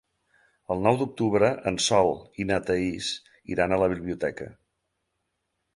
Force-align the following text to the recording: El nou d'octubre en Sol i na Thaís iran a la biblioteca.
El 0.75 0.79
nou 0.87 0.95
d'octubre 1.01 1.49
en 1.73 1.77
Sol 1.89 2.11
i 2.45 2.49
na 2.53 2.59
Thaís 2.71 3.13
iran 3.57 3.75
a 3.77 3.81
la 3.85 3.93
biblioteca. 3.95 4.53